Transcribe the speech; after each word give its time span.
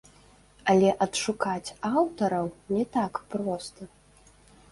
Але 0.71 0.87
адшукаць 1.05 1.75
аўтараў 1.91 2.45
не 2.77 2.83
так 2.97 3.13
проста. 3.35 3.81